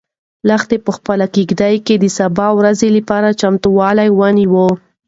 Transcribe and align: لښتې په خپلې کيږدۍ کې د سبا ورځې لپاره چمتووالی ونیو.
لښتې 0.47 0.77
په 0.85 0.91
خپلې 0.97 1.25
کيږدۍ 1.35 1.75
کې 1.85 1.95
د 1.99 2.05
سبا 2.17 2.47
ورځې 2.57 2.87
لپاره 2.97 3.37
چمتووالی 3.41 4.09
ونیو. 4.17 4.67